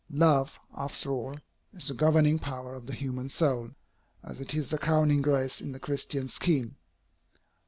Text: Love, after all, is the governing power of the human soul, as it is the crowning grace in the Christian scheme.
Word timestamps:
Love, 0.09 0.59
after 0.75 1.11
all, 1.11 1.37
is 1.73 1.87
the 1.87 1.93
governing 1.93 2.39
power 2.39 2.73
of 2.73 2.87
the 2.87 2.93
human 2.93 3.29
soul, 3.29 3.69
as 4.23 4.41
it 4.41 4.55
is 4.55 4.71
the 4.71 4.77
crowning 4.79 5.21
grace 5.21 5.61
in 5.61 5.73
the 5.73 5.79
Christian 5.79 6.27
scheme. 6.27 6.75